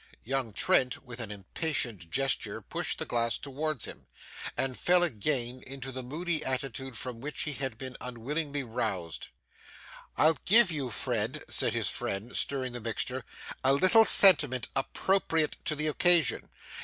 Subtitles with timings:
[0.23, 4.07] Young Trent with an impatient gesture pushed the glass towards him,
[4.57, 9.27] and fell again in the moody attitude from which he had been unwillingly roused.
[10.17, 13.23] 'I'll give you, Fred,' said his friend, stirring the mixture,
[13.63, 16.49] 'a little sentiment appropriate to the occasion.